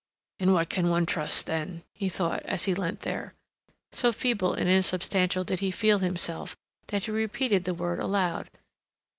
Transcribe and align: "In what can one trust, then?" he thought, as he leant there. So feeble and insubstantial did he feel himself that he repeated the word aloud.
"In 0.39 0.51
what 0.51 0.67
can 0.67 0.89
one 0.89 1.05
trust, 1.05 1.45
then?" 1.45 1.83
he 1.93 2.09
thought, 2.09 2.41
as 2.41 2.63
he 2.63 2.73
leant 2.73 3.01
there. 3.01 3.35
So 3.91 4.11
feeble 4.11 4.55
and 4.55 4.67
insubstantial 4.67 5.43
did 5.43 5.59
he 5.59 5.69
feel 5.69 5.99
himself 5.99 6.57
that 6.87 7.03
he 7.03 7.11
repeated 7.11 7.65
the 7.65 7.75
word 7.75 7.99
aloud. 7.99 8.49